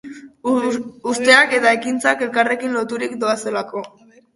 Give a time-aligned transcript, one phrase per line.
[1.11, 3.91] Usteak eta ekintzak elkarrekin loturik doazelako.